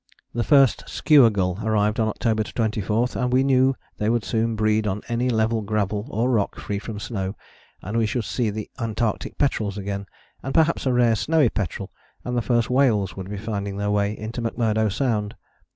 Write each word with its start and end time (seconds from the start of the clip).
The 0.33 0.43
first 0.43 0.85
skua 0.89 1.29
gull 1.29 1.59
arrived 1.61 1.99
on 1.99 2.07
October 2.07 2.41
24, 2.41 3.09
and 3.13 3.31
we 3.31 3.43
knew 3.43 3.75
they 3.99 4.09
would 4.09 4.23
soon 4.25 4.55
breed 4.55 4.87
on 4.87 5.03
any 5.09 5.29
level 5.29 5.61
gravel 5.61 6.07
or 6.09 6.27
rock 6.31 6.59
free 6.59 6.79
from 6.79 6.99
snow; 6.99 7.35
and 7.83 7.95
we 7.95 8.07
should 8.07 8.23
see 8.25 8.49
the 8.49 8.71
Antarctic 8.79 9.37
petrels 9.37 9.77
again, 9.77 10.07
and 10.41 10.55
perhaps 10.55 10.87
a 10.87 10.93
rare 10.93 11.15
snowy 11.15 11.49
petrel; 11.49 11.91
and 12.25 12.35
the 12.35 12.41
first 12.41 12.67
whales 12.67 13.15
would 13.15 13.29
be 13.29 13.37
finding 13.37 13.77
their 13.77 13.91
way 13.91 14.17
into 14.17 14.41
McMurdo 14.41 14.91
Sound. 14.91 15.35